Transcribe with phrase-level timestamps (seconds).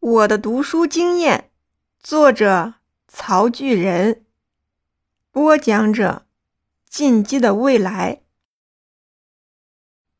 [0.00, 1.50] 我的读书经验，
[2.02, 2.72] 作者
[3.06, 4.24] 曹巨人，
[5.30, 6.24] 播讲者
[6.88, 8.22] 进击的未来。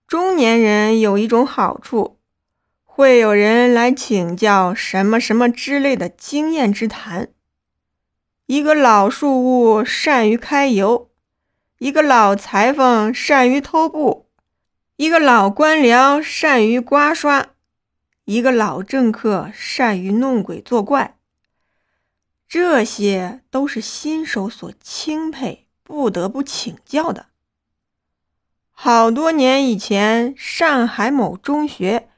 [0.06, 2.18] 中年人有一种好处，
[2.84, 7.30] 会有人来请教什么什么之类的经验之谈。
[8.44, 11.10] 一个老树屋善于开油，
[11.78, 14.28] 一个老裁缝善于偷布，
[14.96, 17.54] 一个老官僚善于刮刷。
[18.24, 21.18] 一个老政客善于弄鬼作怪，
[22.46, 27.26] 这些都是新手所钦佩、不得不请教的。
[28.70, 32.08] 好多年以前，上海某中学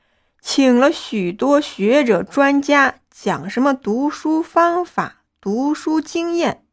[0.41, 6.65] 请了许多学者专家讲什么读书方法、读书经验，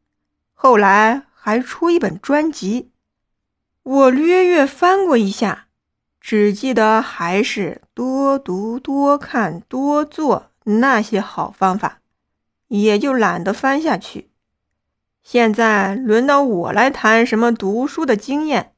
[0.54, 2.92] 后来还出一本专辑，
[3.82, 5.69] 我略略翻过一下。
[6.30, 12.02] 只记得还是多读、多看、多做那些好方法，
[12.68, 14.30] 也就懒得翻下去。
[15.24, 18.76] 现在轮到我来谈什么读书的经验，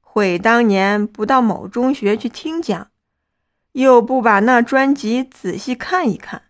[0.00, 2.90] 悔当年不到某中学去听讲，
[3.70, 6.42] 又不把那专辑仔细看一看，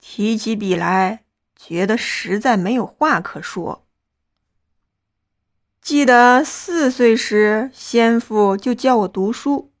[0.00, 3.84] 提起笔来觉得实在没有话可说。
[5.82, 9.72] 记得四岁时，先父就教我读书，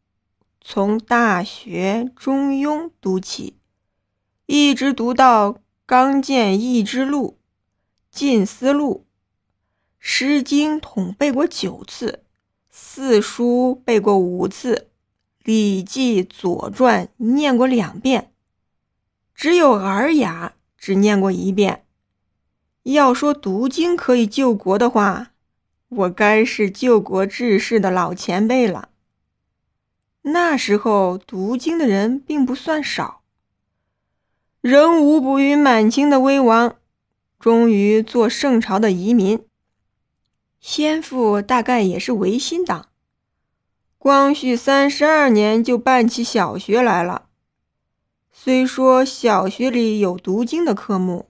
[0.60, 3.58] 从《大学》《中庸》读起，
[4.46, 5.52] 一直读到
[5.84, 7.36] 《刚健益之录》
[8.18, 8.94] 《近思录》，
[9.98, 12.24] 《诗经》统背过九次，
[12.70, 14.74] 四书背过五次，
[15.44, 18.32] 《礼记》《左传》念过两遍，
[19.34, 21.84] 只有《尔雅》只念过一遍。
[22.84, 25.29] 要说读经可以救国的话，
[25.90, 28.90] 我该是救国治世的老前辈了。
[30.22, 33.22] 那时候读经的人并不算少，
[34.60, 36.76] 仍无补于满清的威王，
[37.38, 39.44] 终于做圣朝的遗民。
[40.60, 42.90] 先父大概也是维新党，
[43.98, 47.26] 光绪三十二年就办起小学来了。
[48.30, 51.29] 虽说小学里有读经的科目。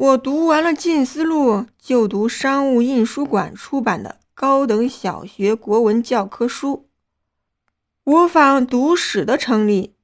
[0.00, 6.88] 我读完了《近思录》，就读商务印书馆出版的高等小学国文教科书。
[8.04, 9.94] 我仿读史的成立，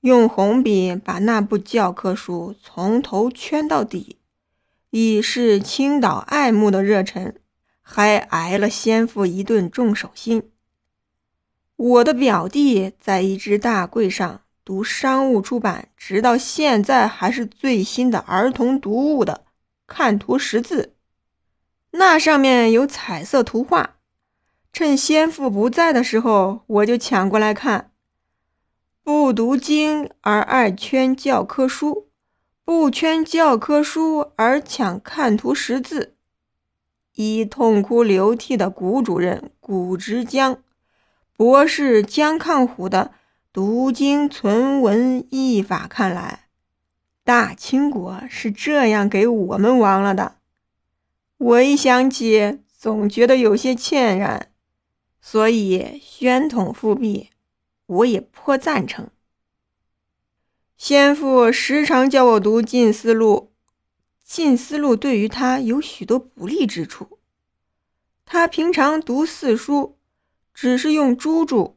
[0.00, 4.18] 用红笔把那部教科书从头圈到底，
[4.90, 7.36] 以示青岛爱慕的热忱，
[7.80, 10.50] 还挨了先父一顿重手心。
[11.76, 14.40] 我的表弟在一只大柜上。
[14.66, 19.44] 读商务出版，直到现在还是最新的儿童读物的
[19.86, 20.82] 《看图识字》，
[21.96, 23.94] 那上面有彩色图画。
[24.72, 27.92] 趁先父不在的时候，我就抢过来看。
[29.04, 32.08] 不读经而爱圈教科书，
[32.64, 36.16] 不圈教科书而抢看图识字。
[37.14, 40.60] 一痛哭流涕的谷主任谷直江，
[41.36, 43.12] 博士江抗虎的。
[43.56, 46.50] 读经存文译法看来，
[47.24, 50.36] 大清国是这样给我们亡了的。
[51.38, 54.52] 我一想起，总觉得有些歉然。
[55.22, 57.30] 所以宣统复辟，
[57.86, 59.08] 我也颇赞成。
[60.76, 63.52] 先父时常叫我读《近思录》，
[64.30, 67.18] 《近思录》对于他有许多不利之处。
[68.26, 69.96] 他平常读四书，
[70.52, 71.75] 只是用珠注。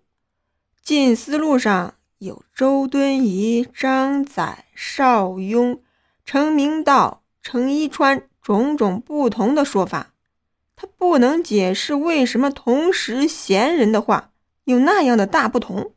[0.90, 5.84] 近思路上有周敦颐、张载、邵雍、
[6.26, 10.14] 程明道、程一川种种不同的说法，
[10.76, 14.32] 他不能解释为什么同时贤人的话
[14.64, 15.94] 有那样的大不同。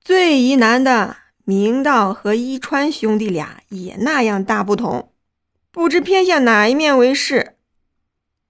[0.00, 5.12] 最疑难的明道和一川兄弟俩也那样大不同，
[5.70, 7.56] 不知偏向哪一面为是。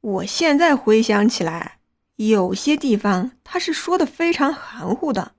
[0.00, 1.80] 我现在回想起来，
[2.14, 5.32] 有些地方他是说的非常含糊的。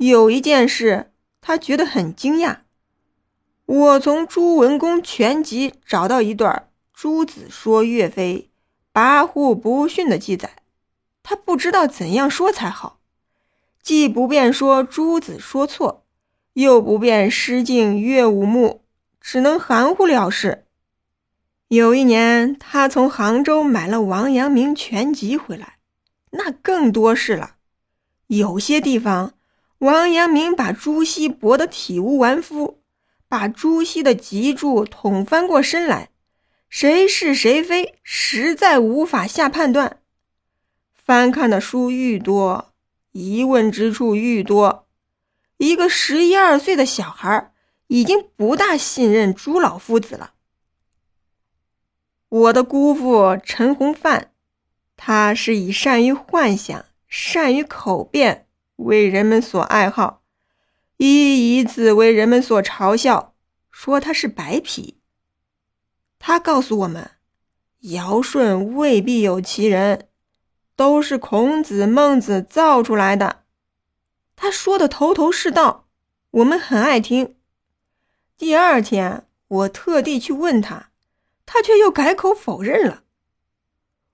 [0.00, 1.12] 有一件事，
[1.42, 2.60] 他觉得很惊讶。
[3.66, 8.50] 我从朱文公全集找到一段朱子说岳飞
[8.94, 10.62] 跋扈不驯的记载，
[11.22, 13.00] 他不知道怎样说才好，
[13.82, 16.06] 既不便说朱子说错，
[16.54, 18.80] 又不便失敬岳武穆，
[19.20, 20.64] 只能含糊了事。
[21.68, 25.76] 有一年，他从杭州买了王阳明全集回来，
[26.30, 27.56] 那更多事了，
[28.28, 29.34] 有些地方。
[29.80, 32.82] 王阳明把朱熹驳得体无完肤，
[33.28, 36.10] 把朱熹的脊柱捅翻过身来，
[36.68, 40.00] 谁是谁非，实在无法下判断。
[40.92, 42.72] 翻看的书愈多，
[43.12, 44.86] 疑问之处愈多。
[45.56, 47.50] 一个十一二岁的小孩
[47.86, 50.34] 已经不大信任朱老夫子了。
[52.28, 54.30] 我的姑父陈洪范，
[54.98, 58.46] 他是以善于幻想、善于口辩
[58.80, 60.22] 为人们所爱好，
[60.96, 63.34] 亦以此为人们所嘲笑，
[63.70, 65.00] 说他是白皮。
[66.18, 67.10] 他告诉我们，
[67.80, 70.08] 尧舜未必有其人，
[70.76, 73.44] 都是孔子、孟子造出来的。
[74.36, 75.86] 他说的头头是道，
[76.30, 77.36] 我们很爱听。
[78.36, 80.90] 第二天，我特地去问他。
[81.52, 83.02] 他却又改口否认了。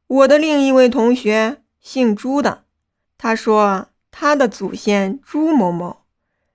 [0.07, 2.65] 我的另一位同学姓朱的，
[3.19, 5.99] 他说他的祖先朱某某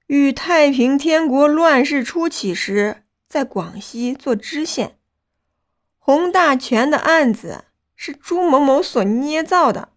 [0.08, 4.98] 与太平天国乱世初起时，在广西做知县。
[6.00, 7.66] 洪大全的案子
[7.96, 9.90] 是朱某某所捏造的。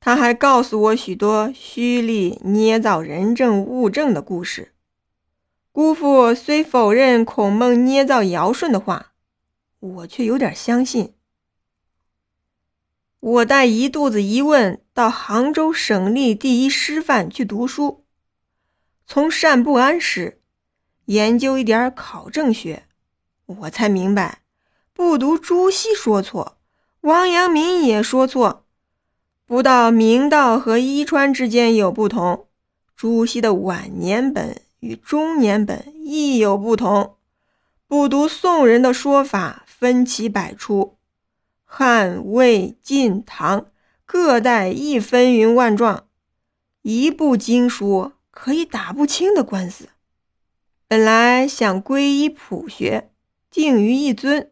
[0.00, 4.72] 他还告诉我许多虚立、捏造人证物证的故事。
[5.70, 9.12] 姑父虽否认孔孟捏造尧舜的话。
[9.80, 11.12] 我却有点相信。
[13.20, 18.04] 我带一肚子疑问到杭州省立第一师范去读书，
[19.06, 20.40] 从善不安时
[21.06, 22.84] 研究一点考证学，
[23.44, 24.42] 我才明白，
[24.92, 26.56] 不读朱熹说错，
[27.00, 28.64] 王阳明也说错，
[29.44, 32.46] 不到明道和伊川之间有不同，
[32.94, 37.16] 朱熹的晚年本与中年本亦有不同，
[37.88, 39.62] 不读宋人的说法。
[39.84, 40.96] 分歧百出，
[41.66, 43.66] 汉、魏、晋、唐
[44.06, 46.06] 各代亦纷纭万状，
[46.82, 49.88] 一部经书可以打不清的官司。
[50.86, 53.10] 本来想皈依普学，
[53.50, 54.50] 定于一尊，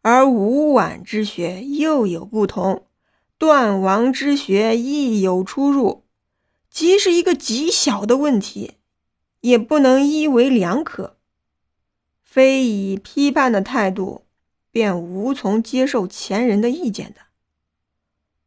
[0.00, 2.86] 而吴婉之学又有不同，
[3.38, 6.04] 段王之学亦有出入，
[6.70, 8.78] 即是一个极小的问题，
[9.40, 11.18] 也不能一为两可，
[12.22, 14.26] 非以批判的态度。
[14.74, 17.20] 便无从接受前人的意见的。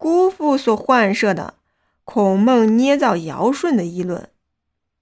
[0.05, 1.55] 姑父所幻设的
[2.03, 4.29] 孔孟捏造尧舜的议论，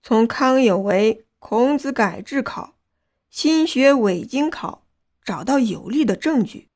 [0.02, 2.76] 从康有为、孔子改制考、
[3.30, 4.86] 新学伪经考
[5.22, 6.70] 找到有力的证据，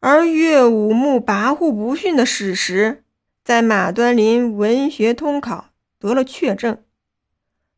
[0.00, 3.04] 而岳武穆跋扈不驯的史实，
[3.44, 5.66] 在马端林文学通考
[5.98, 6.82] 得了确证，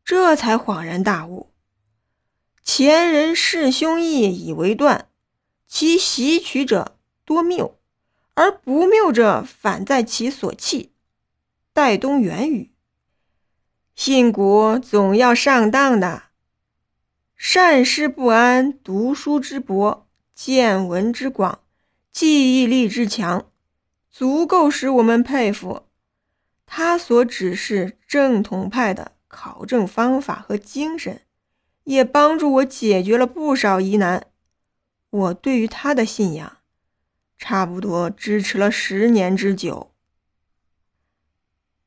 [0.05, 1.51] 这才恍然大悟：
[2.63, 5.09] 前人弑兄义以为断。
[5.67, 7.76] 其习取者多谬，
[8.37, 10.91] 而不谬者反在其所弃。
[11.73, 12.71] 戴东原语：
[13.95, 16.25] 信古总要上当的。
[17.35, 21.61] 善师不安，读书之博，见闻之广，
[22.11, 23.49] 记忆力之强，
[24.11, 25.87] 足够使我们佩服。
[26.67, 31.21] 他所指示正统派的考证方法和精神，
[31.85, 34.27] 也帮助我解决了不少疑难。
[35.09, 36.56] 我对于他的信仰，
[37.37, 39.91] 差不多支持了十年之久。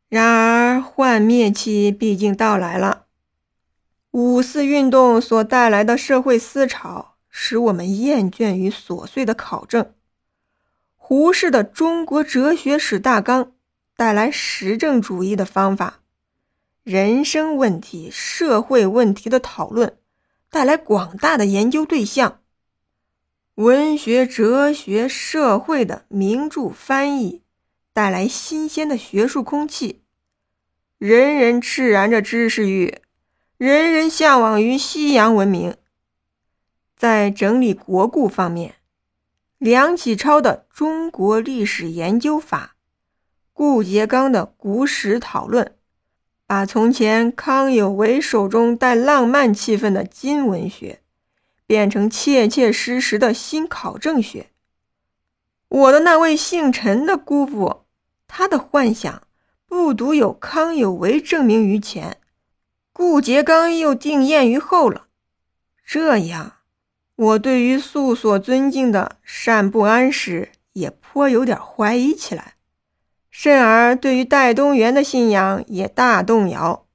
[0.08, 3.06] 然而幻灭期毕竟到来了，
[4.10, 9.92] 五四运动所带来的社会思潮，使我们厌倦于琐碎的考证。
[10.96, 13.44] 胡适的《中国哲学史大纲》
[13.96, 16.00] 带来实证主义的方法，
[16.82, 19.96] 人生问题、社会问题的讨论，
[20.50, 22.39] 带来广大的研究对象。
[23.60, 27.42] 文学、哲学、社会的名著翻译，
[27.92, 30.00] 带来新鲜的学术空气。
[30.96, 33.02] 人人炽燃着知识欲，
[33.58, 35.76] 人人向往于西洋文明。
[36.96, 38.76] 在整理国故方面，
[39.58, 42.76] 梁启超的《中国历史研究法》，
[43.52, 45.66] 顾颉刚的《古史讨论》，
[46.46, 51.02] 把从前康有为手中带浪漫气氛的金文学。
[51.70, 54.50] 变成切切实实的新考证学。
[55.68, 57.84] 我的那位姓陈的姑父，
[58.26, 59.22] 他的幻想
[59.68, 62.16] 不独有康有为证明于前，
[62.92, 65.06] 顾颉刚又定谳于后了。
[65.86, 66.54] 这样，
[67.14, 72.54] 我对于素所尊敬的单不安时，也颇有点怀疑起来，
[73.30, 76.88] 甚而对于戴东原的信仰也大动摇，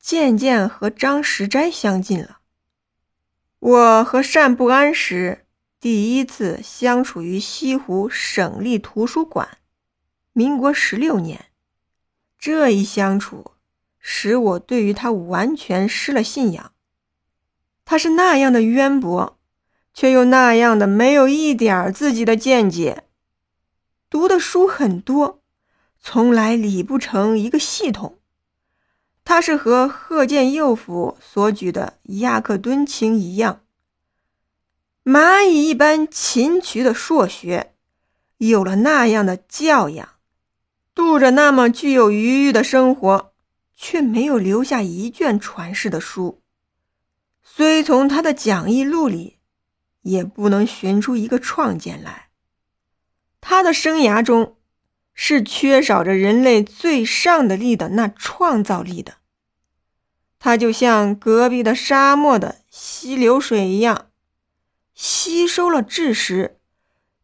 [0.00, 2.39] 渐渐和张石斋相近了。
[3.60, 5.44] 我和单不安时
[5.78, 9.58] 第一次相处于西湖省立图书馆，
[10.32, 11.46] 民国十六年。
[12.38, 13.52] 这一相处
[13.98, 16.72] 使我对于他完全失了信仰。
[17.84, 19.38] 他是那样的渊博，
[19.92, 23.04] 却又那样的没有一点自己的见解。
[24.08, 25.42] 读的书很多，
[26.00, 28.19] 从来理不成一个系统。
[29.30, 33.60] 他是和贺建佑府所举的亚克敦卿一样，
[35.04, 37.72] 蚂蚁一般勤渠的硕学，
[38.38, 40.08] 有了那样的教养，
[40.96, 43.32] 度着那么具有余裕的生活，
[43.76, 46.42] 却没有留下一卷传世的书。
[47.44, 49.36] 虽从他的讲义录里，
[50.02, 52.30] 也不能寻出一个创建来。
[53.40, 54.56] 他的生涯中。
[55.12, 59.16] 是缺少着人类最上的力的那创造力的，
[60.42, 64.06] 它就像隔壁的沙漠的溪流水一样，
[64.94, 66.56] 吸收了智识，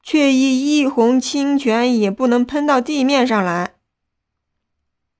[0.03, 3.73] 却一一泓清泉也不能喷到地面上来。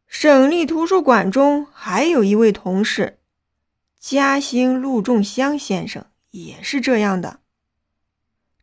[0.07, 3.19] 省立图书馆中还有一位同事，
[3.99, 7.41] 嘉兴陆仲湘先生，也是这样的。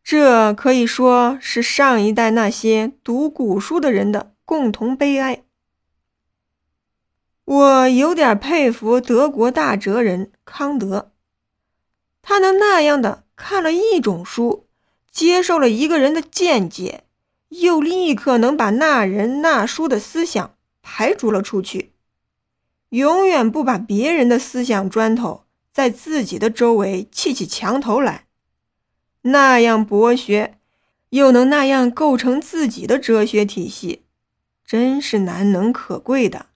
[0.02, 5.43] 这可以说是上一代那些读古书的人的共同悲哀。
[7.44, 11.12] 我有点佩服德国大哲人康德，
[12.22, 14.66] 他能那样的看了一种书，
[15.10, 17.04] 接受了一个人的见解，
[17.50, 21.92] 又立刻能把那人那书的思想排除了出去，
[22.88, 28.24] 永远不把别人的思想砖头在自己的周围砌起墙头来。
[29.20, 30.58] 那样博学，
[31.10, 34.04] 又能那样构成自己的哲学体系，
[34.64, 36.46] 真是难能可贵的。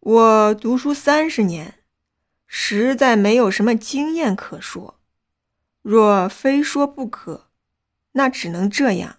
[0.00, 1.74] 我读书三十年，
[2.46, 4.98] 实在没有什么经验可说。
[5.82, 7.50] 若非说不可，
[8.12, 9.18] 那只能这样：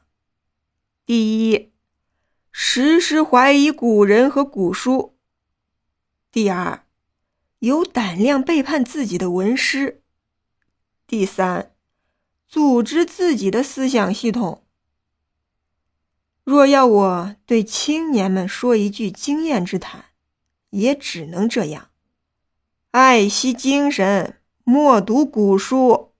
[1.05, 1.71] 第一，
[2.51, 5.13] 时时怀疑古人和古书；
[6.31, 6.83] 第二，
[7.59, 10.01] 有胆量背叛自己的文师。
[11.05, 11.75] 第三，
[12.47, 14.65] 组织自己的思想系统。
[16.43, 20.05] 若要我对青年们说一句经验之谈，
[20.71, 21.89] 也只能这样：
[22.91, 26.10] 爱惜精神，莫读古书。